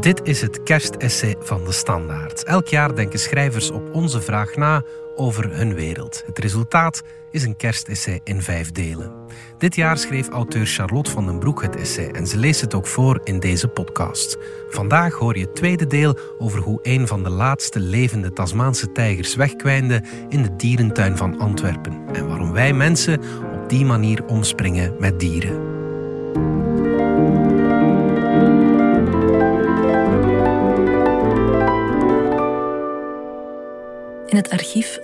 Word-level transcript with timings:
Dit 0.00 0.20
is 0.22 0.40
het 0.40 0.62
kerstessay 0.62 1.36
van 1.40 1.64
de 1.64 1.72
Standaard. 1.72 2.44
Elk 2.44 2.66
jaar 2.66 2.94
denken 2.94 3.18
schrijvers 3.18 3.70
op 3.70 3.94
onze 3.94 4.20
vraag 4.20 4.56
na 4.56 4.82
over 5.16 5.56
hun 5.56 5.74
wereld. 5.74 6.22
Het 6.26 6.38
resultaat 6.38 7.02
is 7.30 7.44
een 7.44 7.56
kerstessay 7.56 8.20
in 8.24 8.42
vijf 8.42 8.72
delen. 8.72 9.12
Dit 9.58 9.74
jaar 9.74 9.98
schreef 9.98 10.28
auteur 10.28 10.66
Charlotte 10.66 11.10
van 11.10 11.26
den 11.26 11.38
Broek 11.38 11.62
het 11.62 11.76
essay 11.76 12.08
en 12.08 12.26
ze 12.26 12.36
leest 12.36 12.60
het 12.60 12.74
ook 12.74 12.86
voor 12.86 13.20
in 13.24 13.40
deze 13.40 13.68
podcast. 13.68 14.38
Vandaag 14.68 15.14
hoor 15.14 15.36
je 15.36 15.44
het 15.44 15.56
tweede 15.56 15.86
deel 15.86 16.18
over 16.38 16.60
hoe 16.60 16.78
een 16.82 17.06
van 17.06 17.22
de 17.22 17.30
laatste 17.30 17.80
levende 17.80 18.32
Tasmaanse 18.32 18.92
tijgers 18.92 19.34
wegkwijnde 19.34 20.02
in 20.28 20.42
de 20.42 20.56
dierentuin 20.56 21.16
van 21.16 21.38
Antwerpen 21.38 22.00
en 22.12 22.28
waarom 22.28 22.52
wij 22.52 22.72
mensen 22.72 23.20
op 23.52 23.68
die 23.68 23.84
manier 23.84 24.24
omspringen 24.24 24.94
met 24.98 25.20
dieren. 25.20 25.79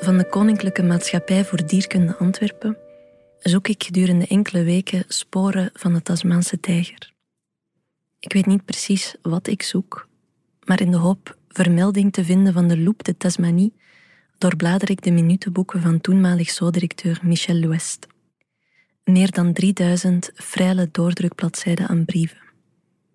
Van 0.06 0.18
de 0.18 0.28
Koninklijke 0.28 0.82
Maatschappij 0.82 1.44
voor 1.44 1.66
Dierkunde 1.66 2.16
Antwerpen 2.16 2.76
zoek 3.38 3.68
ik 3.68 3.82
gedurende 3.82 4.26
enkele 4.26 4.62
weken 4.62 5.04
sporen 5.08 5.70
van 5.74 5.92
de 5.92 6.02
Tasmaanse 6.02 6.60
tijger. 6.60 7.12
Ik 8.18 8.32
weet 8.32 8.46
niet 8.46 8.64
precies 8.64 9.14
wat 9.22 9.46
ik 9.46 9.62
zoek, 9.62 10.08
maar 10.64 10.80
in 10.80 10.90
de 10.90 10.96
hoop 10.96 11.36
vermelding 11.48 12.12
te 12.12 12.24
vinden 12.24 12.52
van 12.52 12.68
de 12.68 12.78
Loup 12.78 13.04
de 13.04 13.16
Tasmanie 13.16 13.72
doorblader 14.38 14.90
ik 14.90 15.02
de 15.02 15.10
minutenboeken 15.10 15.80
van 15.82 16.00
toenmalig 16.00 16.50
zo-directeur 16.50 17.20
Michel 17.22 17.56
Louest. 17.56 18.06
Meer 19.04 19.30
dan 19.30 19.52
3000 19.52 20.30
freile 20.34 20.88
doordrukbladzijden 20.92 21.88
aan 21.88 22.04
brieven. 22.04 22.42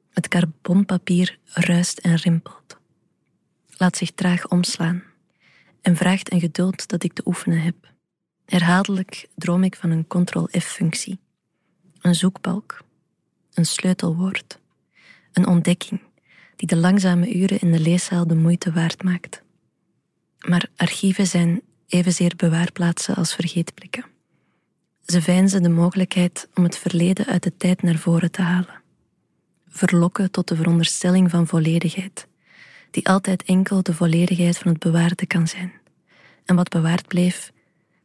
Het 0.10 0.28
carbonpapier 0.28 1.38
ruist 1.46 1.98
en 1.98 2.16
rimpelt. 2.16 2.78
Laat 3.78 3.98
zich 3.98 4.12
traag 4.12 4.48
omslaan 4.48 5.10
en 5.82 5.96
vraagt 5.96 6.32
een 6.32 6.40
geduld 6.40 6.88
dat 6.88 7.04
ik 7.04 7.14
te 7.14 7.22
oefenen 7.26 7.62
heb. 7.62 7.76
Herhaaldelijk 8.46 9.28
droom 9.36 9.64
ik 9.64 9.76
van 9.76 9.90
een 9.90 10.08
Ctrl-F-functie, 10.08 11.20
een 12.02 12.16
zoekbalk, 12.16 12.84
een 13.54 13.66
sleutelwoord, 13.66 14.60
een 15.32 15.48
ontdekking 15.48 16.02
die 16.56 16.68
de 16.68 16.78
langzame 16.78 17.36
uren 17.36 17.60
in 17.60 17.72
de 17.72 17.80
leeszaal 17.80 18.28
de 18.28 18.36
moeite 18.36 18.72
waard 18.72 19.04
maakt. 19.04 19.42
Maar 20.40 20.70
archieven 20.76 21.28
zijn 21.28 21.62
evenzeer 21.88 22.34
bewaarplaatsen 22.36 23.16
als 23.16 23.36
vergeetblikken. 23.36 24.06
Ze 25.06 25.22
veinzen 25.22 25.64
de 25.64 25.70
mogelijkheid 25.70 26.50
om 26.54 26.64
het 26.64 26.78
verleden 26.78 27.26
uit 27.26 27.44
de 27.44 27.58
tijd 27.58 27.82
naar 27.82 27.98
voren 27.98 28.32
te 28.32 28.42
halen. 28.42 28.82
Verlokken 29.68 30.32
tot 30.32 30.48
de 30.48 30.56
veronderstelling 30.56 31.30
van 31.30 31.48
volledigheid, 31.48 32.28
die 32.92 33.08
altijd 33.08 33.44
enkel 33.44 33.84
de 33.84 33.94
volledigheid 33.94 34.58
van 34.58 34.72
het 34.72 34.80
bewaarde 34.80 35.26
kan 35.26 35.48
zijn. 35.48 35.74
En 36.46 36.56
wat 36.56 36.70
bewaard 36.70 37.08
bleef, 37.08 37.52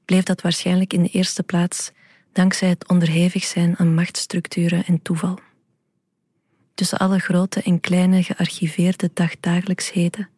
bleef 0.05 0.23
dat 0.23 0.43
waarschijnlijk 0.43 0.93
in 0.93 1.03
de 1.03 1.09
eerste 1.09 1.43
plaats 1.43 1.91
dankzij 2.33 2.69
het 2.69 2.89
onderhevig 2.89 3.45
zijn 3.45 3.77
aan 3.77 3.95
machtsstructuren 3.95 4.85
en 4.85 5.03
toeval. 5.03 5.39
Tussen 6.75 6.99
alle 6.99 7.19
grote 7.19 7.63
en 7.63 7.81
kleine 7.81 8.23
gearchiveerde 8.23 9.11
dagdagelijksheden 9.15 10.29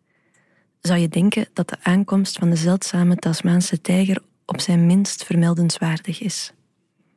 zou 0.80 0.98
je 0.98 1.08
denken 1.08 1.48
dat 1.52 1.68
de 1.68 1.76
aankomst 1.82 2.38
van 2.38 2.50
de 2.50 2.56
zeldzame 2.56 3.16
Tasmaanse 3.16 3.80
tijger 3.80 4.22
op 4.46 4.60
zijn 4.60 4.86
minst 4.86 5.24
vermeldenswaardig 5.24 6.20
is. 6.20 6.52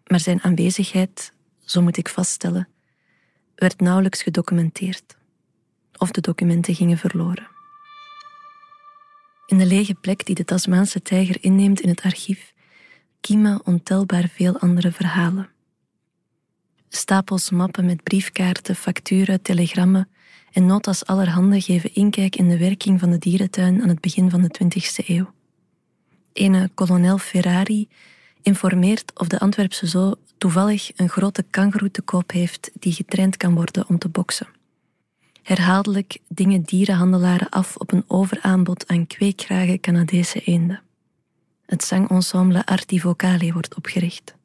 Maar 0.06 0.20
zijn 0.20 0.42
aanwezigheid, 0.42 1.34
zo 1.66 1.82
moet 1.82 1.98
ik 1.98 2.10
vaststellen, 2.10 2.68
werd 3.56 3.80
nauwelijks 3.80 4.22
gedocumenteerd. 4.23 5.18
Of 6.02 6.12
de 6.12 6.22
documenten 6.22 6.76
gingen 6.76 6.98
verloren. 6.98 7.48
In 9.46 9.58
de 9.58 9.66
lege 9.66 9.94
plek 9.94 10.26
die 10.26 10.36
de 10.36 10.46
Tasmaanse 10.46 11.02
tijger 11.02 11.38
inneemt 11.42 11.80
in 11.80 11.90
het 11.90 12.02
archief, 12.02 12.54
kiemen 13.20 13.66
ontelbaar 13.66 14.30
veel 14.34 14.60
andere 14.60 14.92
verhalen. 14.92 15.50
Stapels 16.90 17.50
mappen 17.50 17.86
met 17.86 18.04
briefkaarten, 18.04 18.76
facturen, 18.76 19.42
telegrammen 19.42 20.10
en 20.52 20.66
notas 20.66 21.06
allerhande 21.06 21.61
geven 21.61 21.94
inkijk 21.94 22.36
in 22.36 22.50
de 22.50 22.58
werking 22.58 23.00
van 23.00 23.10
de 23.10 23.17
dierentuin 23.17 23.82
aan 23.82 23.90
het 23.90 24.02
begin 24.02 24.30
van 24.30 24.42
de 24.42 24.52
20e 24.64 25.08
eeuw. 25.08 25.34
Ene 26.34 26.70
kolonel 26.73 27.17
Ferrari 27.17 27.88
informeert 28.42 29.20
of 29.20 29.28
de 29.28 29.40
Antwerpse 29.40 29.88
zoo 29.88 30.16
toevallig 30.38 30.92
een 30.95 31.10
grote 31.10 31.44
kangoeroe 31.50 31.92
te 31.92 32.02
koop 32.02 32.32
heeft 32.32 32.72
die 32.80 32.94
getraind 32.94 33.38
kan 33.38 33.54
worden 33.54 33.88
om 33.88 33.98
te 33.98 34.10
boksen. 34.10 34.60
Herhaaldelijk 35.42 36.18
dingen 36.28 36.62
dierenhandelaren 36.62 37.50
af 37.50 37.76
op 37.76 37.92
een 37.92 38.04
overaanbod 38.08 38.88
aan 38.88 39.08
kweekgrage 39.08 39.80
Canadese 39.80 40.40
eenden. 40.40 40.82
Het 41.66 41.84
zangensemble 41.84 42.66
Arti 42.66 43.00
Vocali 43.00 43.54
wordt 43.54 43.76
opgericht. 43.76 44.36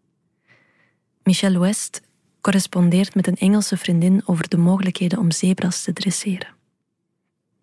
Michel 1.22 1.58
West 1.58 2.02
correspondeert 2.40 3.14
met 3.14 3.26
een 3.26 3.36
Engelse 3.36 3.76
vriendin 3.76 4.22
over 4.24 4.48
de 4.48 4.56
mogelijkheden 4.56 5.18
om 5.18 5.30
zebras 5.30 5.82
te 5.82 5.92
dresseren. 5.92 6.54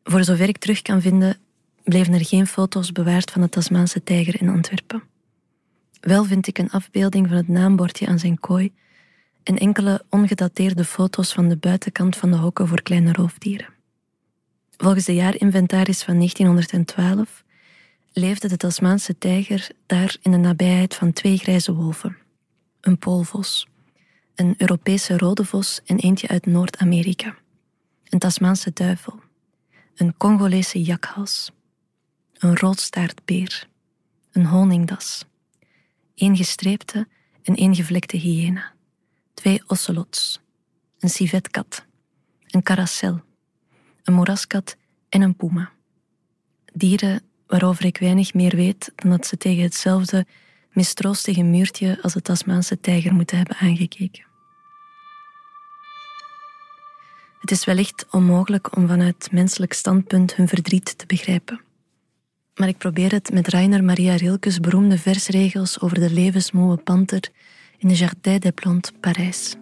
Voor 0.04 0.24
zover 0.24 0.48
ik 0.48 0.58
terug 0.58 0.82
kan 0.82 1.02
vinden, 1.02 1.38
bleven 1.84 2.14
er 2.14 2.26
geen 2.26 2.48
foto's 2.48 2.92
bewaard 2.92 3.32
van 3.32 3.42
de 3.42 3.50
Tasmaanse 3.50 4.04
tijger 4.04 4.42
in 4.42 4.50
Antwerpen. 4.50 5.04
Wel 6.00 6.24
vind 6.24 6.48
ik 6.48 6.58
een 6.58 6.72
afbeelding 6.72 7.28
van 7.28 7.38
het 7.38 7.48
naambordje 7.48 8.08
aan 8.08 8.20
zijn 8.20 8.40
kooi 8.40 8.72
en 9.44 9.58
enkele 9.58 10.06
ongedateerde 10.10 10.86
foto's 10.86 11.34
van 11.34 11.50
de 11.50 11.58
buitenkant 11.58 12.16
van 12.16 12.32
de 12.32 12.38
hokken 12.38 12.68
voor 12.68 12.82
kleine 12.82 13.14
roofdieren. 13.14 13.74
Volgens 14.78 15.06
de 15.06 15.14
jaarinventaris 15.14 16.04
van 16.04 16.16
1912 16.16 17.44
leefde 18.14 18.48
de 18.48 18.58
Tasmaanse 18.58 19.18
tijger 19.18 19.70
daar 19.86 20.18
in 20.22 20.32
de 20.32 20.38
nabijheid 20.38 20.96
van 20.96 21.14
twee 21.14 21.38
grijze 21.38 21.74
wolven, 21.74 22.18
een 22.82 22.98
poolvos, 22.98 23.68
een 24.36 24.54
Europese 24.58 25.18
rode 25.18 25.46
vos 25.46 25.82
en 25.86 25.98
eentje 25.98 26.28
uit 26.28 26.46
Noord-Amerika, 26.46 27.36
een 28.10 28.20
Tasmaanse 28.20 28.72
duivel, 28.74 29.20
een 29.96 30.18
Congolese 30.18 30.82
jakhals, 30.82 31.52
een 32.34 32.58
roodstaartbeer, 32.58 33.68
een 34.32 34.46
honingdas, 34.46 35.26
één 36.16 36.36
gestreepte 36.36 37.08
en 37.44 37.56
één 37.56 37.76
gevlekte 37.76 38.18
hyena 38.18 38.74
twee 39.44 39.62
ocelots, 39.68 40.42
een 41.00 41.10
civetkat, 41.10 41.86
een 42.48 42.64
karacel, 42.64 43.22
een 44.04 44.14
moeraskat 44.14 44.78
en 45.10 45.22
een 45.22 45.36
puma. 45.36 45.72
Dieren 46.74 47.22
waarover 47.48 47.86
ik 47.86 47.98
weinig 47.98 48.34
meer 48.34 48.56
weet 48.56 48.92
dan 48.96 49.10
dat 49.10 49.28
ze 49.28 49.38
tegen 49.38 49.64
hetzelfde 49.64 50.26
mistroostige 50.72 51.44
muurtje 51.44 52.00
als 52.02 52.14
de 52.14 52.22
Tasmaanse 52.22 52.80
tijger 52.80 53.14
moeten 53.14 53.38
hebben 53.38 53.56
aangekeken. 53.56 54.26
Het 57.40 57.52
is 57.52 57.66
wellicht 57.66 58.06
onmogelijk 58.12 58.76
om 58.76 58.88
vanuit 58.88 59.32
menselijk 59.32 59.74
standpunt 59.74 60.36
hun 60.36 60.48
verdriet 60.48 60.98
te 60.98 61.06
begrijpen. 61.06 61.62
Maar 62.56 62.68
ik 62.68 62.78
probeer 62.78 63.12
het 63.12 63.32
met 63.32 63.48
Rainer 63.48 63.84
Maria 63.84 64.16
Rilkes 64.16 64.60
beroemde 64.60 64.98
versregels 64.98 65.80
over 65.80 66.00
de 66.00 66.12
levensmoe 66.12 66.78
panter 66.78 67.32
in 67.84 67.90
de 67.90 67.96
Jardin 67.96 68.40
des 68.40 68.52
Plantes 68.52 68.92
Parijs. 69.00 69.56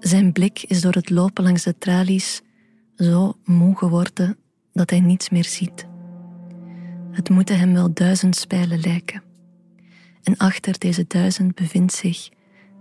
Zijn 0.00 0.32
blik 0.32 0.62
is 0.62 0.80
door 0.80 0.92
het 0.92 1.10
lopen 1.10 1.44
langs 1.44 1.62
de 1.62 1.78
tralies 1.78 2.42
zo 2.96 3.36
moe 3.44 3.76
geworden 3.76 4.36
dat 4.72 4.90
hij 4.90 5.00
niets 5.00 5.30
meer 5.30 5.44
ziet. 5.44 5.86
Het 7.10 7.28
moeten 7.28 7.58
hem 7.58 7.72
wel 7.72 7.92
duizend 7.92 8.36
spijlen 8.36 8.80
lijken. 8.80 9.22
En 10.22 10.36
achter 10.36 10.78
deze 10.78 11.04
duizend 11.08 11.54
bevindt 11.54 11.92
zich 11.92 12.28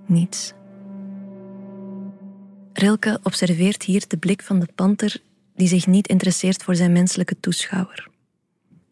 niets. 0.06 0.54
Rilke 2.74 3.20
observeert 3.24 3.84
hier 3.84 4.04
de 4.08 4.18
blik 4.18 4.42
van 4.42 4.60
de 4.60 4.68
panter 4.76 5.22
die 5.56 5.68
zich 5.68 5.88
niet 5.88 6.08
interesseert 6.08 6.64
voor 6.64 6.76
zijn 6.76 6.92
menselijke 6.92 7.40
toeschouwer. 7.40 8.08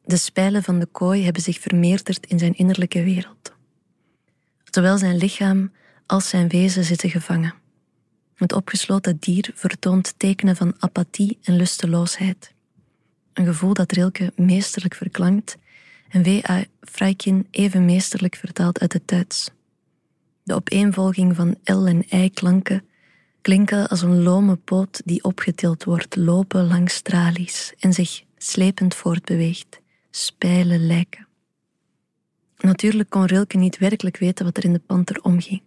De 0.06 0.18
spijlen 0.18 0.64
van 0.64 0.80
de 0.80 0.86
kooi 0.86 1.24
hebben 1.24 1.42
zich 1.42 1.60
vermeerderd 1.60 2.26
in 2.26 2.40
zijn 2.40 2.54
innerlijke 2.54 3.04
wereld. 3.04 3.53
Zowel 4.74 4.98
zijn 4.98 5.18
lichaam 5.18 5.72
als 6.06 6.30
zijn 6.30 6.48
wezen 6.48 6.84
zitten 6.84 7.10
gevangen. 7.10 7.54
Het 8.36 8.54
opgesloten 8.54 9.18
dier 9.20 9.52
vertoont 9.54 10.14
tekenen 10.18 10.56
van 10.56 10.74
apathie 10.80 11.38
en 11.44 11.56
lusteloosheid. 11.56 12.54
Een 13.34 13.46
gevoel 13.46 13.74
dat 13.74 13.92
Rilke 13.92 14.32
meesterlijk 14.36 14.96
verklankt 14.96 15.58
en 16.10 16.24
W.A. 16.24 16.64
Freikin 16.82 17.48
even 17.52 17.86
meesterlijk 17.86 18.36
vertaalt 18.36 18.80
uit 18.80 18.94
het 18.94 19.08
Duits. 19.08 19.50
De 20.44 20.54
opeenvolging 20.54 21.36
van 21.36 21.58
L 21.64 21.86
en 21.86 22.06
I-klanken 22.10 22.86
klinken 23.42 23.88
als 23.88 24.02
een 24.02 24.24
lome 24.24 24.56
poot 24.56 25.02
die 25.06 25.24
opgetild 25.24 25.84
wordt, 25.84 26.16
lopen 26.16 26.68
langs 26.68 27.02
tralies 27.02 27.74
en 27.80 27.94
zich 27.94 28.24
slepend 28.38 28.96
voortbeweegt, 28.96 29.80
spijlen 30.12 30.88
lijken. 30.88 31.28
Natuurlijk 32.66 33.10
kon 33.10 33.26
Rilke 33.26 33.58
niet 33.58 33.78
werkelijk 33.78 34.18
weten 34.18 34.46
wat 34.46 34.58
er 34.58 34.66
in 34.66 34.74
de 34.74 34.80
panter 34.80 35.22
omging. 35.22 35.62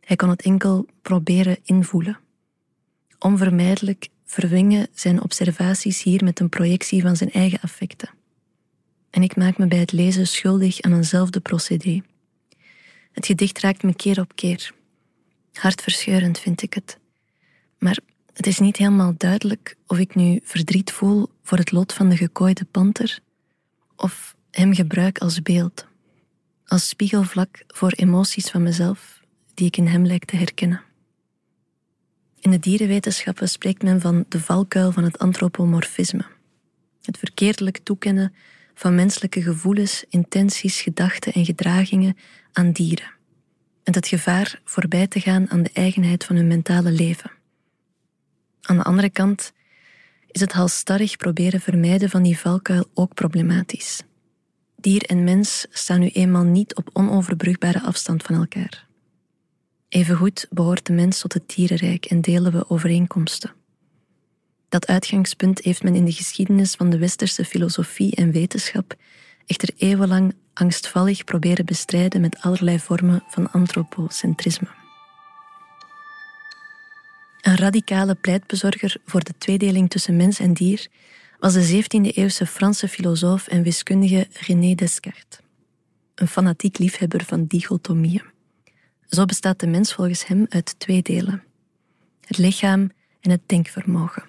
Hij 0.00 0.16
kon 0.16 0.28
het 0.28 0.42
enkel 0.42 0.86
proberen 1.02 1.58
invoelen. 1.64 2.18
Onvermijdelijk 3.18 4.08
verwingen 4.24 4.86
zijn 4.94 5.22
observaties 5.22 6.02
hier 6.02 6.24
met 6.24 6.40
een 6.40 6.48
projectie 6.48 7.02
van 7.02 7.16
zijn 7.16 7.32
eigen 7.32 7.60
affecten. 7.60 8.10
En 9.10 9.22
ik 9.22 9.36
maak 9.36 9.58
me 9.58 9.66
bij 9.66 9.78
het 9.78 9.92
lezen 9.92 10.26
schuldig 10.26 10.80
aan 10.80 10.92
eenzelfde 10.92 11.40
procedé. 11.40 12.02
Het 13.12 13.26
gedicht 13.26 13.58
raakt 13.58 13.82
me 13.82 13.94
keer 13.94 14.20
op 14.20 14.36
keer. 14.36 14.72
Hartverscheurend 15.52 16.38
vind 16.38 16.62
ik 16.62 16.74
het. 16.74 16.98
Maar 17.78 17.98
het 18.32 18.46
is 18.46 18.58
niet 18.58 18.76
helemaal 18.76 19.14
duidelijk 19.16 19.76
of 19.86 19.98
ik 19.98 20.14
nu 20.14 20.40
verdriet 20.42 20.92
voel 20.92 21.28
voor 21.42 21.58
het 21.58 21.72
lot 21.72 21.92
van 21.92 22.08
de 22.08 22.16
gekooide 22.16 22.64
panter 22.64 23.18
of 23.96 24.36
hem 24.50 24.74
gebruik 24.74 25.18
als 25.18 25.42
beeld, 25.42 25.90
als 26.66 26.88
spiegelvlak 26.88 27.64
voor 27.66 27.90
emoties 27.90 28.50
van 28.50 28.62
mezelf 28.62 29.20
die 29.54 29.66
ik 29.66 29.76
in 29.76 29.86
hem 29.86 30.06
lijk 30.06 30.24
te 30.24 30.36
herkennen. 30.36 30.82
In 32.40 32.50
de 32.50 32.58
dierenwetenschappen 32.58 33.48
spreekt 33.48 33.82
men 33.82 34.00
van 34.00 34.24
de 34.28 34.40
valkuil 34.40 34.92
van 34.92 35.04
het 35.04 35.18
antropomorfisme, 35.18 36.24
het 37.02 37.18
verkeerdelijk 37.18 37.78
toekennen 37.78 38.34
van 38.74 38.94
menselijke 38.94 39.42
gevoelens, 39.42 40.04
intenties, 40.08 40.80
gedachten 40.80 41.32
en 41.32 41.44
gedragingen 41.44 42.16
aan 42.52 42.72
dieren, 42.72 43.10
en 43.82 43.94
het 43.94 44.08
gevaar 44.08 44.60
voorbij 44.64 45.06
te 45.06 45.20
gaan 45.20 45.50
aan 45.50 45.62
de 45.62 45.70
eigenheid 45.72 46.24
van 46.24 46.36
hun 46.36 46.46
mentale 46.46 46.90
leven. 46.90 47.30
Aan 48.62 48.76
de 48.76 48.82
andere 48.82 49.10
kant 49.10 49.52
is 50.30 50.40
het 50.40 50.52
halstarrig 50.52 51.16
proberen 51.16 51.60
vermijden 51.60 52.10
van 52.10 52.22
die 52.22 52.38
valkuil 52.38 52.84
ook 52.94 53.14
problematisch. 53.14 54.02
Dier 54.82 55.02
en 55.02 55.24
mens 55.24 55.66
staan 55.70 56.00
nu 56.00 56.08
eenmaal 56.08 56.42
niet 56.42 56.74
op 56.74 56.90
onoverbrugbare 56.92 57.82
afstand 57.82 58.22
van 58.22 58.36
elkaar. 58.36 58.86
Evengoed 59.88 60.46
behoort 60.50 60.86
de 60.86 60.92
mens 60.92 61.20
tot 61.20 61.32
het 61.32 61.48
dierenrijk 61.54 62.04
en 62.04 62.20
delen 62.20 62.52
we 62.52 62.70
overeenkomsten. 62.70 63.52
Dat 64.68 64.86
uitgangspunt 64.86 65.60
heeft 65.60 65.82
men 65.82 65.94
in 65.94 66.04
de 66.04 66.12
geschiedenis 66.12 66.74
van 66.74 66.90
de 66.90 66.98
westerse 66.98 67.44
filosofie 67.44 68.14
en 68.14 68.32
wetenschap 68.32 68.94
echter 69.46 69.70
eeuwenlang 69.76 70.34
angstvallig 70.52 71.24
proberen 71.24 71.66
bestrijden 71.66 72.20
met 72.20 72.40
allerlei 72.40 72.78
vormen 72.78 73.24
van 73.28 73.50
antropocentrisme. 73.50 74.68
Een 77.40 77.56
radicale 77.56 78.14
pleitbezorger 78.14 78.96
voor 79.04 79.24
de 79.24 79.34
tweedeling 79.38 79.90
tussen 79.90 80.16
mens 80.16 80.38
en 80.38 80.52
dier 80.52 80.88
was 81.42 81.52
de 81.52 81.82
17e-eeuwse 81.82 82.46
Franse 82.46 82.88
filosoof 82.88 83.46
en 83.46 83.62
wiskundige 83.62 84.26
René 84.32 84.74
Descartes, 84.74 85.38
een 86.14 86.28
fanatiek 86.28 86.78
liefhebber 86.78 87.24
van 87.24 87.46
dichotomieën. 87.46 88.22
Zo 89.06 89.24
bestaat 89.24 89.60
de 89.60 89.66
mens 89.66 89.94
volgens 89.94 90.26
hem 90.26 90.46
uit 90.48 90.78
twee 90.78 91.02
delen: 91.02 91.42
het 92.20 92.38
lichaam 92.38 92.90
en 93.20 93.30
het 93.30 93.40
denkvermogen, 93.46 94.22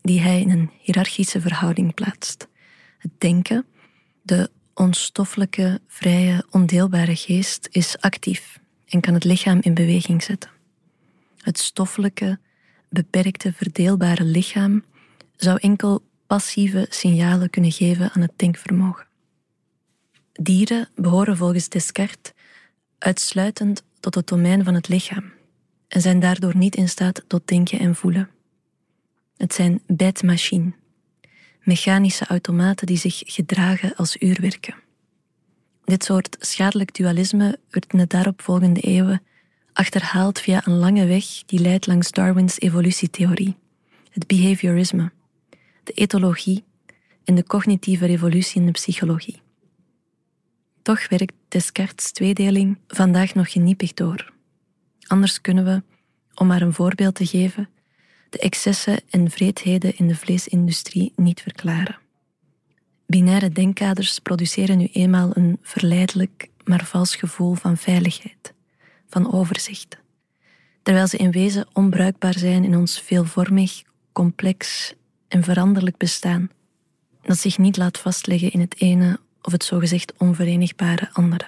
die 0.00 0.20
hij 0.20 0.40
in 0.40 0.50
een 0.50 0.70
hiërarchische 0.80 1.40
verhouding 1.40 1.94
plaatst. 1.94 2.48
Het 2.98 3.10
denken, 3.18 3.66
de 4.22 4.50
onstoffelijke, 4.74 5.80
vrije, 5.86 6.46
ondeelbare 6.50 7.16
geest, 7.16 7.68
is 7.70 7.98
actief 7.98 8.60
en 8.86 9.00
kan 9.00 9.14
het 9.14 9.24
lichaam 9.24 9.58
in 9.60 9.74
beweging 9.74 10.22
zetten. 10.22 10.50
Het 11.38 11.58
stoffelijke, 11.58 12.38
beperkte, 12.88 13.52
verdeelbare 13.52 14.24
lichaam 14.24 14.84
zou 15.36 15.58
enkel 15.60 16.02
passieve 16.26 16.86
signalen 16.90 17.50
kunnen 17.50 17.72
geven 17.72 18.10
aan 18.12 18.22
het 18.22 18.32
denkvermogen. 18.36 19.06
Dieren 20.32 20.88
behoren 20.94 21.36
volgens 21.36 21.68
Descartes 21.68 22.32
uitsluitend 22.98 23.82
tot 24.00 24.14
het 24.14 24.26
domein 24.26 24.64
van 24.64 24.74
het 24.74 24.88
lichaam 24.88 25.32
en 25.88 26.00
zijn 26.00 26.20
daardoor 26.20 26.56
niet 26.56 26.76
in 26.76 26.88
staat 26.88 27.24
tot 27.26 27.48
denken 27.48 27.78
en 27.78 27.94
voelen. 27.94 28.30
Het 29.36 29.54
zijn 29.54 29.82
bedmachine, 29.86 30.72
mechanische 31.62 32.26
automaten 32.26 32.86
die 32.86 32.96
zich 32.96 33.22
gedragen 33.24 33.94
als 33.96 34.16
uurwerken. 34.16 34.74
Dit 35.84 36.04
soort 36.04 36.36
schadelijk 36.40 36.94
dualisme 36.94 37.58
werd 37.70 37.92
in 37.92 37.98
de 37.98 38.06
daaropvolgende 38.06 38.80
eeuwen 38.80 39.22
achterhaald 39.72 40.40
via 40.40 40.66
een 40.66 40.76
lange 40.76 41.06
weg 41.06 41.24
die 41.46 41.60
leidt 41.60 41.86
langs 41.86 42.10
Darwins 42.10 42.60
evolutietheorie, 42.60 43.56
het 44.10 44.26
behaviorisme, 44.26 45.12
de 45.86 45.92
etologie 45.92 46.64
en 47.24 47.34
de 47.34 47.44
cognitieve 47.44 48.06
revolutie 48.06 48.60
in 48.60 48.66
de 48.66 48.72
psychologie. 48.72 49.40
Toch 50.82 51.08
werkt 51.08 51.34
Descartes' 51.48 52.12
tweedeling 52.12 52.78
vandaag 52.88 53.34
nog 53.34 53.52
geniepig 53.52 53.94
door. 53.94 54.32
Anders 55.06 55.40
kunnen 55.40 55.64
we, 55.64 55.82
om 56.34 56.46
maar 56.46 56.62
een 56.62 56.72
voorbeeld 56.72 57.14
te 57.14 57.26
geven, 57.26 57.68
de 58.30 58.38
excessen 58.38 59.00
en 59.10 59.30
vreedheden 59.30 59.96
in 59.96 60.08
de 60.08 60.16
vleesindustrie 60.16 61.12
niet 61.16 61.40
verklaren. 61.40 61.98
Binaire 63.06 63.50
denkkaders 63.50 64.18
produceren 64.18 64.78
nu 64.78 64.88
eenmaal 64.92 65.30
een 65.36 65.58
verleidelijk, 65.62 66.48
maar 66.64 66.84
vals 66.84 67.16
gevoel 67.16 67.54
van 67.54 67.76
veiligheid, 67.76 68.54
van 69.08 69.32
overzicht, 69.32 69.98
terwijl 70.82 71.06
ze 71.06 71.16
in 71.16 71.30
wezen 71.30 71.66
onbruikbaar 71.72 72.38
zijn 72.38 72.64
in 72.64 72.76
ons 72.76 73.00
veelvormig, 73.00 73.82
complex 74.12 74.94
en 75.28 75.42
veranderlijk 75.42 75.96
bestaan, 75.96 76.50
dat 77.22 77.38
zich 77.38 77.58
niet 77.58 77.76
laat 77.76 77.98
vastleggen 77.98 78.52
in 78.52 78.60
het 78.60 78.80
ene 78.80 79.20
of 79.42 79.52
het 79.52 79.64
zogezegd 79.64 80.12
onverenigbare 80.16 81.10
andere. 81.12 81.46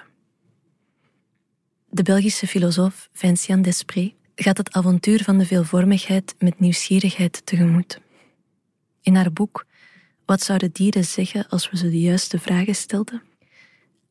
De 1.89 2.03
Belgische 2.03 2.47
filosoof 2.47 3.09
Vinciane 3.13 3.63
Desprez 3.63 4.11
gaat 4.35 4.57
het 4.57 4.73
avontuur 4.73 5.23
van 5.25 5.39
de 5.39 5.47
veelvormigheid 5.47 6.35
met 6.39 6.61
nieuwsgierigheid 6.61 7.47
tegemoet. 7.47 8.01
In 9.03 9.15
haar 9.15 9.33
boek 9.33 9.67
Wat 10.25 10.43
zouden 10.43 10.73
dieren 10.73 11.05
zeggen 11.05 11.49
als 11.49 11.71
we 11.71 11.77
ze 11.77 11.91
de 11.91 12.01
juiste 12.01 12.39
vragen 12.39 12.75
stelden? 12.75 13.23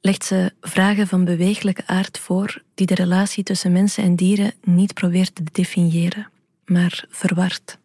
legt 0.02 0.26
ze 0.26 0.54
vragen 0.62 1.08
van 1.08 1.26
bewegelijke 1.26 1.88
aard 1.88 2.20
voor 2.20 2.64
die 2.74 2.86
de 2.86 2.96
relatie 2.96 3.44
tussen 3.44 3.72
mensen 3.72 4.04
en 4.04 4.16
dieren 4.16 4.54
niet 4.64 4.94
probeert 4.94 5.36
te 5.36 5.44
definiëren, 5.52 6.30
maar 6.66 7.06
verward, 7.10 7.78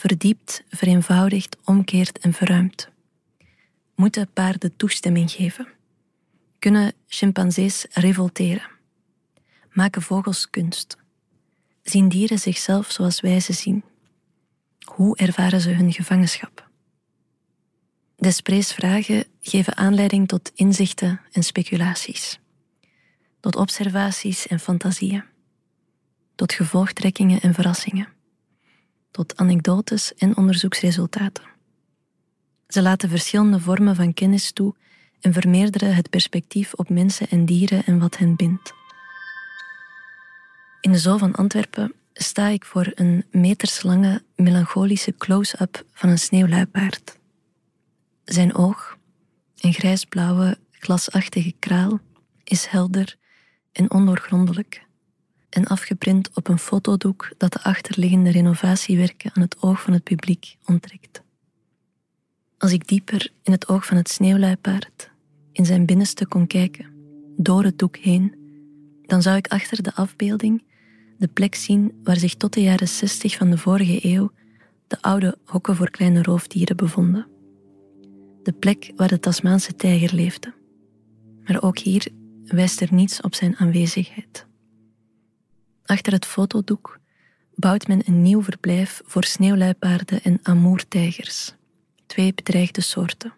verdiept, 0.00 0.62
vereenvoudigt, 0.68 1.56
omkeert 1.64 2.18
en 2.18 2.32
verruimt. 2.32 2.88
Moeten 3.94 4.32
paarden 4.32 4.76
toestemming 4.76 5.30
geven? 5.30 5.68
Kunnen 6.58 6.92
chimpansees 7.06 7.86
revolteren? 7.90 8.68
Maken 9.72 10.02
vogels 10.02 10.50
kunst? 10.50 10.96
Zien 11.82 12.08
dieren 12.08 12.38
zichzelf 12.38 12.90
zoals 12.90 13.20
wij 13.20 13.40
ze 13.40 13.52
zien? 13.52 13.84
Hoe 14.84 15.16
ervaren 15.16 15.60
ze 15.60 15.70
hun 15.70 15.92
gevangenschap? 15.92 16.68
Desprees 18.16 18.72
vragen 18.72 19.24
geven 19.40 19.76
aanleiding 19.76 20.28
tot 20.28 20.52
inzichten 20.54 21.20
en 21.32 21.42
speculaties, 21.42 22.40
tot 23.40 23.56
observaties 23.56 24.46
en 24.46 24.60
fantasieën, 24.60 25.24
tot 26.34 26.52
gevolgtrekkingen 26.52 27.40
en 27.40 27.54
verrassingen, 27.54 28.08
tot 29.10 29.36
anekdotes 29.36 30.14
en 30.14 30.36
onderzoeksresultaten. 30.36 31.44
Ze 32.68 32.82
laten 32.82 33.08
verschillende 33.08 33.60
vormen 33.60 33.96
van 33.96 34.14
kennis 34.14 34.52
toe 34.52 34.74
en 35.20 35.32
vermeerderen 35.32 35.94
het 35.94 36.10
perspectief 36.10 36.74
op 36.74 36.88
mensen 36.88 37.28
en 37.28 37.44
dieren 37.44 37.84
en 37.84 37.98
wat 37.98 38.16
hen 38.16 38.36
bindt. 38.36 38.72
In 40.80 40.92
de 40.92 40.98
Zoo 40.98 41.16
van 41.16 41.34
Antwerpen 41.34 41.94
sta 42.12 42.46
ik 42.46 42.64
voor 42.64 42.92
een 42.94 43.24
meterslange 43.30 44.22
melancholische 44.36 45.14
close-up 45.16 45.84
van 45.92 46.08
een 46.08 46.18
sneeuwluipaard. 46.18 47.18
Zijn 48.24 48.54
oog, 48.54 48.96
een 49.58 49.72
grijsblauwe, 49.72 50.58
glasachtige 50.70 51.54
kraal, 51.58 51.98
is 52.44 52.66
helder 52.66 53.16
en 53.72 53.90
ondoorgrondelijk 53.90 54.88
en 55.50 55.66
afgeprint 55.66 56.30
op 56.34 56.48
een 56.48 56.58
fotodoek 56.58 57.32
dat 57.36 57.52
de 57.52 57.62
achterliggende 57.62 58.30
renovatiewerken 58.30 59.30
aan 59.34 59.42
het 59.42 59.62
oog 59.62 59.82
van 59.82 59.92
het 59.92 60.02
publiek 60.02 60.56
onttrekt. 60.64 61.22
Als 62.58 62.72
ik 62.72 62.88
dieper 62.88 63.30
in 63.42 63.52
het 63.52 63.68
oog 63.68 63.86
van 63.86 63.96
het 63.96 64.08
sneeuwluipaard, 64.08 65.10
in 65.52 65.64
zijn 65.66 65.86
binnenste 65.86 66.26
kon 66.26 66.46
kijken, 66.46 66.86
door 67.36 67.64
het 67.64 67.78
doek 67.78 67.96
heen, 67.96 68.34
dan 69.06 69.22
zou 69.22 69.36
ik 69.36 69.48
achter 69.48 69.82
de 69.82 69.94
afbeelding 69.94 70.62
de 71.18 71.28
plek 71.28 71.54
zien 71.54 72.00
waar 72.02 72.16
zich 72.16 72.34
tot 72.34 72.52
de 72.52 72.62
jaren 72.62 72.88
60 72.88 73.36
van 73.36 73.50
de 73.50 73.58
vorige 73.58 73.98
eeuw 74.02 74.30
de 74.86 75.02
oude 75.02 75.38
hokken 75.44 75.76
voor 75.76 75.90
kleine 75.90 76.22
roofdieren 76.22 76.76
bevonden. 76.76 77.26
De 78.42 78.52
plek 78.52 78.92
waar 78.96 79.08
de 79.08 79.20
Tasmaanse 79.20 79.74
tijger 79.74 80.14
leefde. 80.14 80.52
Maar 81.44 81.62
ook 81.62 81.78
hier 81.78 82.08
wijst 82.44 82.80
er 82.80 82.94
niets 82.94 83.20
op 83.20 83.34
zijn 83.34 83.56
aanwezigheid. 83.56 84.46
Achter 85.90 86.12
het 86.12 86.26
fotodoek 86.26 86.98
bouwt 87.54 87.86
men 87.86 88.02
een 88.06 88.22
nieuw 88.22 88.42
verblijf 88.42 89.02
voor 89.04 89.24
sneeuwluipaarden 89.24 90.22
en 90.22 90.38
amoertijgers, 90.42 91.54
twee 92.06 92.34
bedreigde 92.34 92.80
soorten. 92.80 93.32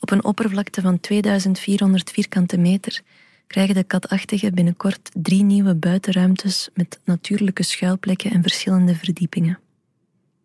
Op 0.00 0.10
een 0.10 0.24
oppervlakte 0.24 0.80
van 0.80 1.00
2400 1.00 2.10
vierkante 2.10 2.58
meter 2.58 3.00
krijgen 3.46 3.74
de 3.74 3.84
katachtigen 3.84 4.54
binnenkort 4.54 5.10
drie 5.12 5.42
nieuwe 5.42 5.74
buitenruimtes 5.74 6.68
met 6.74 7.00
natuurlijke 7.04 7.62
schuilplekken 7.62 8.30
en 8.30 8.42
verschillende 8.42 8.94
verdiepingen. 8.94 9.58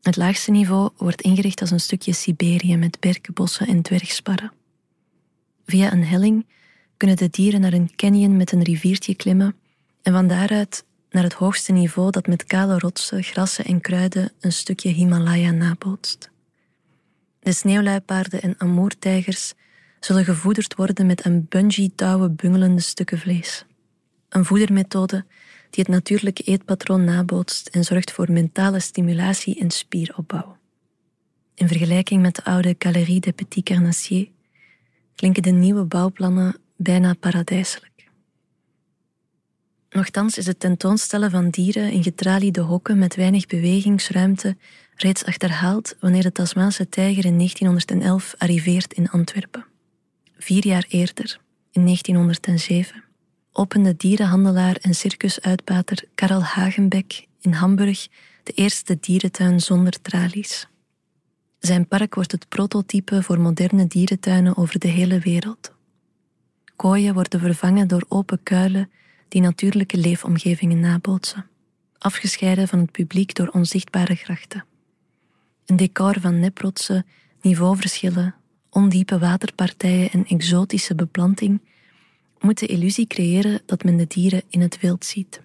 Het 0.02 0.16
laagste 0.16 0.52
niveau 0.52 0.90
wordt 0.98 1.22
ingericht 1.22 1.62
als 1.62 1.72
een 1.72 1.80
stukje 1.80 2.14
Siberië 2.14 2.78
met 2.78 3.00
berkenbossen 3.00 3.68
en 3.68 3.82
dwergsparren. 3.82 4.52
Via 5.66 5.92
een 5.94 6.06
helling 6.06 6.46
kunnen 6.98 7.18
de 7.18 7.30
dieren 7.30 7.62
naar 7.62 7.74
een 7.74 7.96
canyon 7.96 8.38
met 8.38 8.52
een 8.52 8.64
riviertje 8.64 9.16
klimmen 9.16 9.56
en 10.02 10.14
van 10.14 10.28
daaruit 10.28 10.86
naar 11.18 11.26
het 11.26 11.36
hoogste 11.36 11.72
niveau 11.72 12.12
dat 12.12 12.28
met 12.28 12.44
kale 12.44 12.80
rotsen, 12.80 13.24
grassen 13.24 13.66
en 13.66 13.82
kruiden 13.82 14.32
een 14.40 14.52
stukje 14.52 14.90
Himalaya 14.90 15.52
nabootst. 15.52 16.30
De 17.40 17.52
sneeuwluipaarden 17.52 18.42
en 18.42 18.56
amoertijgers 18.58 19.54
zullen 20.00 20.26
gevoederd 20.26 20.76
worden 20.76 21.06
met 21.06 21.26
een 21.26 21.46
bungee-touwen 21.50 22.36
bungelende 22.36 22.82
stukken 22.82 23.20
vlees. 23.20 23.66
Een 24.30 24.46
voedermethode 24.46 25.26
die 25.70 25.84
het 25.84 25.88
natuurlijke 25.88 26.44
eetpatroon 26.44 27.04
nabootst 27.04 27.68
en 27.68 27.84
zorgt 27.84 28.12
voor 28.12 28.32
mentale 28.32 28.80
stimulatie 28.80 29.60
en 29.60 29.72
spieropbouw. 29.72 30.58
In 31.54 31.68
vergelijking 31.68 32.22
met 32.22 32.36
de 32.36 32.44
oude 32.44 32.76
Galerie 32.80 33.20
des 33.20 33.34
Petits 33.36 33.64
Carnassiers 33.72 34.30
klinken 35.16 35.44
de 35.44 35.52
nieuwe 35.52 35.84
bouwplannen 35.84 36.58
bijna 36.76 37.14
paradijselijk. 37.14 37.87
Nochtans 39.90 40.38
is 40.38 40.46
het 40.46 40.60
tentoonstellen 40.60 41.32
van 41.32 41.50
dieren 41.50 41.92
in 41.92 42.04
getraliede 42.04 42.62
hokken 42.62 42.98
met 42.98 43.16
weinig 43.16 43.46
bewegingsruimte 43.46 44.58
reeds 44.96 45.26
achterhaald 45.26 45.96
wanneer 46.00 46.24
de 46.24 46.32
Tasmaanse 46.32 46.90
tijger 46.90 47.26
in 47.26 47.38
1911 47.38 48.36
arriveert 48.38 48.94
in 48.94 49.10
Antwerpen. 49.10 49.66
Vier 50.38 50.68
jaar 50.68 50.86
eerder, 50.88 51.40
in 51.72 51.84
1907, 51.84 53.04
opende 53.52 53.96
dierenhandelaar 53.96 54.76
en 54.76 54.96
circusuitbater 54.96 56.04
Karel 56.16 56.44
Hagenbeck 56.44 57.26
in 57.42 57.52
Hamburg 57.52 58.08
de 58.44 58.52
eerste 58.52 58.98
dierentuin 59.00 59.60
zonder 59.60 60.02
tralies. 60.02 60.68
Zijn 61.60 61.88
park 61.88 62.16
wordt 62.16 62.32
het 62.32 62.48
prototype 62.48 63.24
voor 63.24 63.40
moderne 63.40 63.88
dierentuinen 63.88 64.58
over 64.58 64.80
de 64.80 64.88
hele 64.88 65.20
wereld. 65.20 65.72
Kooien 66.76 67.14
worden 67.14 67.40
vervangen 67.40 67.88
door 67.88 68.06
open 68.08 68.44
kuilen 68.44 68.90
die 69.28 69.42
natuurlijke 69.42 69.98
leefomgevingen 69.98 70.80
nabootsen, 70.80 71.46
afgescheiden 71.98 72.68
van 72.68 72.80
het 72.80 72.92
publiek 72.92 73.36
door 73.36 73.48
onzichtbare 73.48 74.16
grachten. 74.16 74.66
Een 75.66 75.76
decor 75.76 76.20
van 76.20 76.40
neprotsen, 76.40 77.06
niveauverschillen, 77.42 78.36
ondiepe 78.70 79.20
waterpartijen 79.20 80.10
en 80.12 80.26
exotische 80.26 80.96
beplanting 80.96 81.62
moet 82.40 82.60
de 82.60 82.66
illusie 82.66 83.08
creëren 83.08 83.62
dat 83.66 83.84
men 83.84 83.98
de 83.98 84.08
dieren 84.08 84.44
in 84.50 84.62
het 84.62 84.80
wild 84.80 85.06
ziet. 85.06 85.42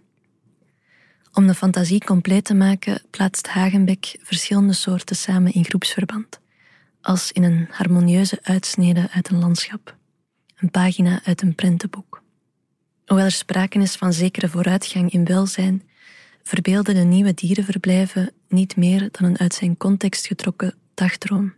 Om 1.33 1.47
de 1.47 1.55
fantasie 1.55 2.05
compleet 2.05 2.45
te 2.45 2.55
maken, 2.55 3.03
plaatst 3.11 3.47
Hagenbeck 3.47 4.17
verschillende 4.23 4.73
soorten 4.73 5.17
samen 5.17 5.53
in 5.53 5.65
groepsverband, 5.65 6.41
als 7.01 7.33
in 7.33 7.43
een 7.43 7.69
harmonieuze 7.71 8.39
uitsnede 8.43 9.09
uit 9.11 9.31
een 9.31 9.39
landschap, 9.39 9.97
een 10.57 10.71
pagina 10.71 11.21
uit 11.25 11.43
een 11.43 11.55
prentenboek. 11.55 12.22
Hoewel 13.13 13.31
er 13.31 13.37
sprake 13.37 13.79
is 13.79 13.97
van 13.97 14.13
zekere 14.13 14.49
vooruitgang 14.49 15.13
in 15.13 15.25
welzijn, 15.25 15.83
verbeelden 16.43 16.95
de 16.95 17.01
nieuwe 17.01 17.35
dierenverblijven 17.35 18.33
niet 18.49 18.77
meer 18.77 19.09
dan 19.11 19.29
een 19.31 19.39
uit 19.39 19.55
zijn 19.55 19.77
context 19.77 20.27
getrokken 20.27 20.75
dagdroom, 20.95 21.55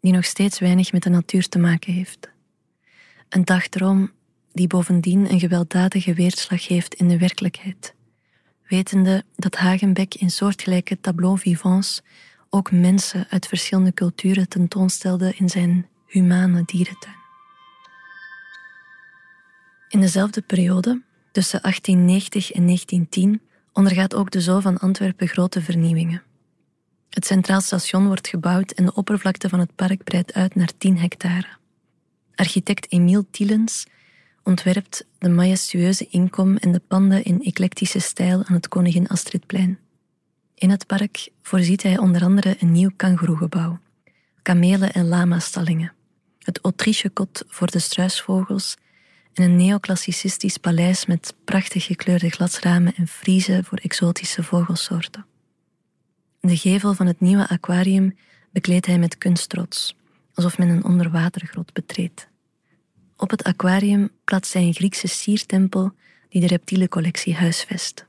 die 0.00 0.12
nog 0.12 0.24
steeds 0.24 0.58
weinig 0.58 0.92
met 0.92 1.02
de 1.02 1.10
natuur 1.10 1.48
te 1.48 1.58
maken 1.58 1.92
heeft. 1.92 2.30
Een 3.28 3.44
dagdroom 3.44 4.10
die 4.52 4.66
bovendien 4.66 5.32
een 5.32 5.40
gewelddadige 5.40 6.14
weerslag 6.14 6.66
heeft 6.66 6.94
in 6.94 7.08
de 7.08 7.18
werkelijkheid, 7.18 7.94
wetende 8.66 9.24
dat 9.36 9.56
Hagenbeck 9.56 10.14
in 10.14 10.30
soortgelijke 10.30 11.00
tableaux 11.00 11.42
vivants 11.42 12.02
ook 12.50 12.72
mensen 12.72 13.26
uit 13.30 13.46
verschillende 13.46 13.92
culturen 13.92 14.48
tentoonstelde 14.48 15.34
in 15.36 15.48
zijn 15.48 15.86
humane 16.06 16.62
dierentuin. 16.64 17.17
In 19.88 20.00
dezelfde 20.00 20.40
periode, 20.40 21.02
tussen 21.32 21.62
1890 21.62 22.52
en 22.52 22.66
1910, 22.66 23.40
ondergaat 23.72 24.14
ook 24.14 24.30
de 24.30 24.40
Zoo 24.40 24.60
van 24.60 24.78
Antwerpen 24.78 25.28
grote 25.28 25.62
vernieuwingen. 25.62 26.22
Het 27.10 27.26
Centraal 27.26 27.60
Station 27.60 28.06
wordt 28.06 28.28
gebouwd 28.28 28.70
en 28.70 28.84
de 28.84 28.94
oppervlakte 28.94 29.48
van 29.48 29.58
het 29.58 29.74
park 29.74 30.04
breidt 30.04 30.34
uit 30.34 30.54
naar 30.54 30.70
10 30.78 30.98
hectare. 30.98 31.46
Architect 32.34 32.92
Emiel 32.92 33.26
Tielens 33.30 33.86
ontwerpt 34.42 35.06
de 35.18 35.28
majestueuze 35.28 36.06
inkom 36.10 36.56
en 36.56 36.72
de 36.72 36.82
panden 36.88 37.24
in 37.24 37.42
eclectische 37.42 37.98
stijl 37.98 38.44
aan 38.44 38.54
het 38.54 38.68
Koningin 38.68 39.08
Astridplein. 39.08 39.78
In 40.54 40.70
het 40.70 40.86
park 40.86 41.28
voorziet 41.42 41.82
hij 41.82 41.98
onder 41.98 42.22
andere 42.22 42.56
een 42.58 42.72
nieuw 42.72 42.90
kangoeroegebouw, 42.96 43.78
kamelen- 44.42 44.92
en 44.92 45.08
lama-stallingen, 45.08 45.92
het 46.38 46.58
Autriche-kot 46.62 47.44
voor 47.48 47.70
de 47.70 47.78
struisvogels 47.78 48.76
en 49.34 49.44
een 49.44 49.56
neoclassicistisch 49.56 50.56
paleis 50.56 51.06
met 51.06 51.34
prachtig 51.44 51.84
gekleurde 51.84 52.30
glasramen 52.30 52.94
en 52.94 53.08
friezen 53.08 53.64
voor 53.64 53.78
exotische 53.78 54.42
vogelsoorten. 54.42 55.26
De 56.40 56.56
gevel 56.56 56.94
van 56.94 57.06
het 57.06 57.20
nieuwe 57.20 57.48
aquarium 57.48 58.16
bekleedt 58.50 58.86
hij 58.86 58.98
met 58.98 59.18
kunstrots, 59.18 59.96
alsof 60.34 60.58
men 60.58 60.68
een 60.68 60.84
onderwatergrot 60.84 61.72
betreedt. 61.72 62.28
Op 63.16 63.30
het 63.30 63.42
aquarium 63.42 64.10
plaatst 64.24 64.52
hij 64.52 64.62
een 64.62 64.74
Griekse 64.74 65.06
siertempel 65.06 65.92
die 66.28 66.40
de 66.40 66.46
reptielencollectie 66.46 67.34
huisvest. 67.34 68.06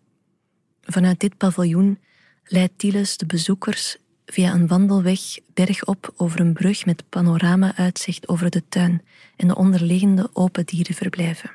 Vanuit 0.81 1.19
dit 1.19 1.37
paviljoen 1.37 1.99
leidt 2.43 2.77
Tiles 2.77 3.17
de 3.17 3.25
bezoekers 3.25 3.97
via 4.31 4.53
een 4.53 4.67
wandelweg 4.67 5.19
bergop 5.53 6.13
over 6.17 6.39
een 6.39 6.53
brug 6.53 6.85
met 6.85 7.09
panorama-uitzicht 7.09 8.27
over 8.27 8.49
de 8.49 8.63
tuin 8.69 9.01
en 9.35 9.47
de 9.47 9.55
onderliggende 9.55 10.29
open 10.33 10.65
dierenverblijven. 10.65 11.51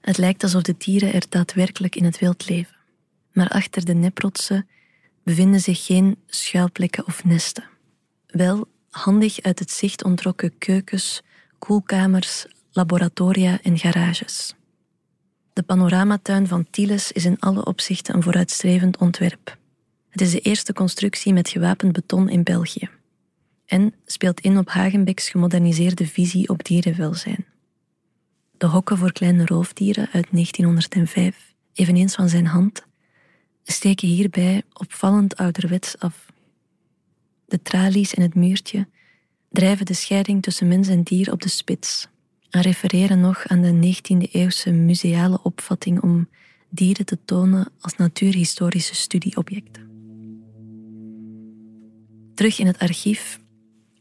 Het 0.00 0.18
lijkt 0.18 0.42
alsof 0.42 0.62
de 0.62 0.74
dieren 0.78 1.12
er 1.12 1.24
daadwerkelijk 1.28 1.96
in 1.96 2.04
het 2.04 2.18
wild 2.18 2.48
leven. 2.48 2.76
Maar 3.32 3.48
achter 3.48 3.84
de 3.84 3.94
neprotsen 3.94 4.68
bevinden 5.22 5.60
zich 5.60 5.84
geen 5.84 6.16
schuilplekken 6.26 7.06
of 7.06 7.24
nesten. 7.24 7.64
Wel 8.26 8.68
handig 8.90 9.40
uit 9.40 9.58
het 9.58 9.70
zicht 9.70 10.04
ontrokken 10.04 10.58
keukens, 10.58 11.22
koelkamers, 11.58 12.46
laboratoria 12.72 13.58
en 13.62 13.78
garages. 13.78 14.54
De 15.52 15.62
panoramatuin 15.62 16.46
van 16.46 16.66
Tiles 16.70 17.12
is 17.12 17.24
in 17.24 17.38
alle 17.38 17.64
opzichten 17.64 18.14
een 18.14 18.22
vooruitstrevend 18.22 18.96
ontwerp. 18.96 19.56
Het 20.18 20.26
is 20.26 20.32
de 20.32 20.40
eerste 20.40 20.72
constructie 20.72 21.32
met 21.32 21.48
gewapend 21.48 21.92
beton 21.92 22.28
in 22.28 22.42
België 22.42 22.88
en 23.66 23.94
speelt 24.06 24.40
in 24.40 24.58
op 24.58 24.68
Hagenbecks 24.68 25.28
gemoderniseerde 25.28 26.06
visie 26.06 26.48
op 26.48 26.64
dierenwelzijn. 26.64 27.46
De 28.56 28.66
hokken 28.66 28.98
voor 28.98 29.12
kleine 29.12 29.46
roofdieren 29.46 30.08
uit 30.12 30.26
1905, 30.30 31.54
eveneens 31.72 32.14
van 32.14 32.28
zijn 32.28 32.46
hand, 32.46 32.86
steken 33.62 34.08
hierbij 34.08 34.62
opvallend 34.72 35.36
ouderwets 35.36 35.98
af. 35.98 36.26
De 37.46 37.62
tralies 37.62 38.14
en 38.14 38.22
het 38.22 38.34
muurtje 38.34 38.88
drijven 39.50 39.86
de 39.86 39.94
scheiding 39.94 40.42
tussen 40.42 40.68
mens 40.68 40.88
en 40.88 41.02
dier 41.02 41.32
op 41.32 41.42
de 41.42 41.48
spits 41.48 42.08
en 42.50 42.60
refereren 42.60 43.20
nog 43.20 43.46
aan 43.46 43.62
de 43.62 43.94
19e-eeuwse 43.94 44.70
museale 44.70 45.42
opvatting 45.42 46.00
om 46.02 46.28
dieren 46.68 47.06
te 47.06 47.18
tonen 47.24 47.70
als 47.80 47.96
natuurhistorische 47.96 48.94
studieobjecten. 48.94 49.87
Terug 52.38 52.58
in 52.58 52.66
het 52.66 52.78
archief 52.78 53.40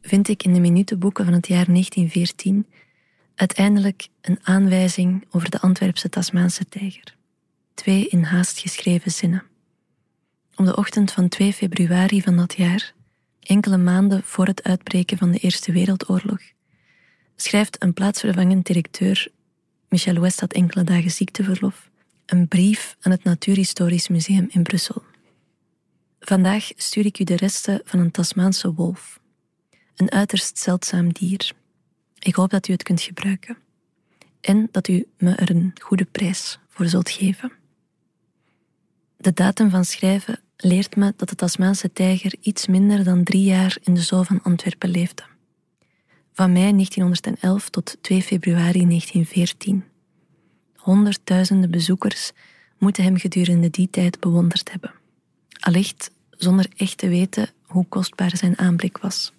vind 0.01 0.27
ik 0.27 0.43
in 0.43 0.53
de 0.53 0.59
minutenboeken 0.59 1.25
van 1.25 1.33
het 1.33 1.47
jaar 1.47 1.65
1914 1.65 2.67
uiteindelijk 3.35 4.07
een 4.21 4.39
aanwijzing 4.41 5.25
over 5.31 5.49
de 5.49 5.59
Antwerpse 5.59 6.09
Tasmaanse 6.09 6.65
tijger. 6.69 7.15
Twee 7.73 8.07
in 8.07 8.23
haast 8.23 8.59
geschreven 8.59 9.11
zinnen. 9.11 9.43
Op 10.55 10.65
de 10.65 10.75
ochtend 10.75 11.11
van 11.11 11.27
2 11.27 11.53
februari 11.53 12.21
van 12.21 12.37
dat 12.37 12.53
jaar, 12.57 12.93
enkele 13.39 13.77
maanden 13.77 14.23
voor 14.23 14.45
het 14.45 14.63
uitbreken 14.63 15.17
van 15.17 15.31
de 15.31 15.39
Eerste 15.39 15.71
Wereldoorlog, 15.71 16.41
schrijft 17.35 17.83
een 17.83 17.93
plaatsvervangend 17.93 18.65
directeur, 18.65 19.27
Michel 19.89 20.19
West 20.19 20.39
had 20.39 20.53
enkele 20.53 20.83
dagen 20.83 21.11
ziekteverlof, 21.11 21.89
een 22.25 22.47
brief 22.47 22.97
aan 23.01 23.11
het 23.11 23.23
Natuurhistorisch 23.23 24.07
Museum 24.07 24.47
in 24.49 24.63
Brussel. 24.63 25.03
Vandaag 26.19 26.71
stuur 26.75 27.05
ik 27.05 27.19
u 27.19 27.23
de 27.23 27.35
resten 27.35 27.81
van 27.85 27.99
een 27.99 28.11
Tasmaanse 28.11 28.73
wolf. 28.73 29.19
Een 29.95 30.11
uiterst 30.11 30.57
zeldzaam 30.57 31.13
dier. 31.13 31.51
Ik 32.19 32.35
hoop 32.35 32.49
dat 32.49 32.67
u 32.67 32.71
het 32.71 32.83
kunt 32.83 33.01
gebruiken. 33.01 33.57
En 34.41 34.67
dat 34.71 34.87
u 34.87 35.07
me 35.17 35.35
er 35.35 35.49
een 35.49 35.73
goede 35.81 36.05
prijs 36.05 36.59
voor 36.67 36.85
zult 36.85 37.09
geven. 37.09 37.51
De 39.17 39.33
datum 39.33 39.69
van 39.69 39.85
schrijven 39.85 40.39
leert 40.57 40.95
me 40.95 41.13
dat 41.15 41.29
de 41.29 41.35
Tasmaanse 41.35 41.93
tijger 41.93 42.35
iets 42.41 42.67
minder 42.67 43.03
dan 43.03 43.23
drie 43.23 43.43
jaar 43.43 43.77
in 43.83 43.93
de 43.93 44.01
zoo 44.01 44.23
van 44.23 44.43
Antwerpen 44.43 44.89
leefde. 44.89 45.23
Van 46.33 46.51
mei 46.51 46.71
1911 46.71 47.69
tot 47.69 47.97
2 48.01 48.21
februari 48.21 48.85
1914. 48.85 49.83
Honderdduizenden 50.75 51.71
bezoekers 51.71 52.31
moeten 52.77 53.03
hem 53.03 53.17
gedurende 53.17 53.69
die 53.69 53.89
tijd 53.89 54.19
bewonderd 54.19 54.71
hebben. 54.71 54.96
Allicht 55.59 56.11
zonder 56.29 56.67
echt 56.75 56.97
te 56.97 57.07
weten 57.07 57.49
hoe 57.61 57.85
kostbaar 57.89 58.37
zijn 58.37 58.57
aanblik 58.57 58.97
was. 58.97 59.33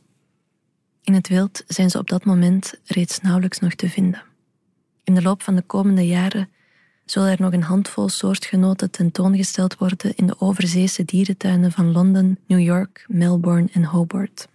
In 1.02 1.14
het 1.14 1.28
wild 1.28 1.64
zijn 1.66 1.90
ze 1.90 1.98
op 1.98 2.08
dat 2.08 2.24
moment 2.24 2.74
reeds 2.84 3.20
nauwelijks 3.20 3.58
nog 3.58 3.74
te 3.74 3.88
vinden. 3.88 4.22
In 5.04 5.14
de 5.14 5.22
loop 5.22 5.42
van 5.42 5.54
de 5.54 5.62
komende 5.62 6.06
jaren 6.06 6.48
zullen 7.04 7.30
er 7.30 7.40
nog 7.40 7.52
een 7.52 7.62
handvol 7.62 8.08
soortgenoten 8.08 8.90
tentoongesteld 8.90 9.76
worden 9.78 10.14
in 10.14 10.26
de 10.26 10.40
overzeese 10.40 11.04
dierentuinen 11.04 11.72
van 11.72 11.92
Londen, 11.92 12.38
New 12.46 12.60
York, 12.60 13.04
Melbourne 13.08 13.68
en 13.72 13.84
Hobart. 13.84 14.48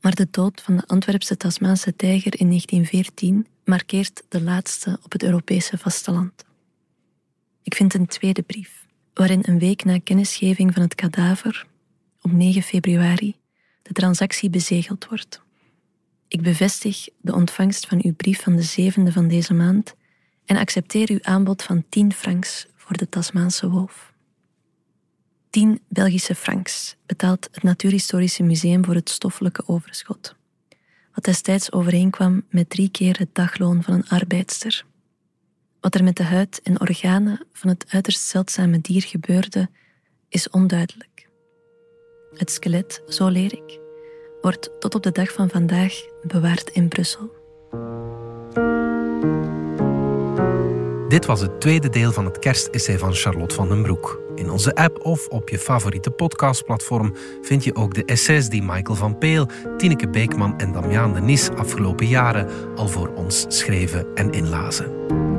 Maar 0.00 0.14
de 0.14 0.28
dood 0.30 0.60
van 0.60 0.76
de 0.76 0.82
Antwerpse 0.86 1.36
Tasmaanse 1.36 1.96
tijger 1.96 2.40
in 2.40 2.46
1914 2.46 3.46
markeert 3.64 4.22
de 4.28 4.42
laatste 4.42 4.98
op 5.02 5.12
het 5.12 5.22
Europese 5.22 5.78
vasteland. 5.78 6.44
Ik 7.62 7.74
vind 7.74 7.94
een 7.94 8.06
tweede 8.06 8.42
brief, 8.42 8.79
waarin 9.20 9.42
een 9.46 9.58
week 9.58 9.84
na 9.84 9.98
kennisgeving 10.04 10.72
van 10.74 10.82
het 10.82 10.94
kadaver, 10.94 11.66
op 12.22 12.32
9 12.32 12.62
februari, 12.62 13.36
de 13.82 13.92
transactie 13.92 14.50
bezegeld 14.50 15.06
wordt. 15.08 15.40
Ik 16.28 16.42
bevestig 16.42 17.08
de 17.20 17.34
ontvangst 17.34 17.86
van 17.86 18.00
uw 18.02 18.14
brief 18.14 18.42
van 18.42 18.56
de 18.56 18.62
zevende 18.62 19.12
van 19.12 19.28
deze 19.28 19.54
maand 19.54 19.94
en 20.44 20.56
accepteer 20.56 21.10
uw 21.10 21.18
aanbod 21.22 21.62
van 21.62 21.84
10 21.88 22.12
francs 22.12 22.66
voor 22.76 22.96
de 22.96 23.08
Tasmaanse 23.08 23.70
wolf. 23.70 24.12
10 25.50 25.80
Belgische 25.88 26.34
francs 26.34 26.96
betaalt 27.06 27.48
het 27.52 27.62
Natuurhistorische 27.62 28.42
Museum 28.42 28.84
voor 28.84 28.94
het 28.94 29.10
stoffelijke 29.10 29.62
overschot, 29.66 30.34
wat 31.14 31.24
destijds 31.24 31.72
overeenkwam 31.72 32.44
met 32.50 32.70
drie 32.70 32.88
keer 32.90 33.18
het 33.18 33.34
dagloon 33.34 33.82
van 33.82 33.94
een 33.94 34.08
arbeidster. 34.08 34.84
Wat 35.80 35.94
er 35.94 36.04
met 36.04 36.16
de 36.16 36.22
huid 36.22 36.60
en 36.62 36.80
organen 36.80 37.46
van 37.52 37.68
het 37.68 37.84
uiterst 37.88 38.26
zeldzame 38.26 38.80
dier 38.80 39.02
gebeurde, 39.02 39.68
is 40.28 40.50
onduidelijk. 40.50 41.28
Het 42.34 42.50
skelet, 42.50 43.02
zo 43.08 43.28
leer 43.28 43.52
ik, 43.52 43.80
wordt 44.40 44.70
tot 44.78 44.94
op 44.94 45.02
de 45.02 45.12
dag 45.12 45.32
van 45.32 45.48
vandaag 45.48 45.94
bewaard 46.22 46.70
in 46.70 46.88
Brussel. 46.88 47.38
Dit 51.08 51.26
was 51.26 51.40
het 51.40 51.60
tweede 51.60 51.88
deel 51.88 52.12
van 52.12 52.24
het 52.24 52.38
kerstessay 52.38 52.98
van 52.98 53.14
Charlotte 53.14 53.54
van 53.54 53.68
den 53.68 53.82
Broek. 53.82 54.20
In 54.34 54.50
onze 54.50 54.74
app 54.74 55.04
of 55.04 55.26
op 55.28 55.48
je 55.48 55.58
favoriete 55.58 56.10
podcastplatform 56.10 57.14
vind 57.42 57.64
je 57.64 57.74
ook 57.74 57.94
de 57.94 58.04
essays 58.04 58.48
die 58.48 58.62
Michael 58.62 58.96
van 58.96 59.18
Peel, 59.18 59.48
Tineke 59.76 60.08
Beekman 60.08 60.58
en 60.58 60.72
Damiaan 60.72 61.14
de 61.14 61.20
Nis 61.20 61.50
afgelopen 61.50 62.06
jaren 62.06 62.48
al 62.76 62.88
voor 62.88 63.08
ons 63.14 63.44
schreven 63.48 64.06
en 64.14 64.30
inlazen. 64.30 65.29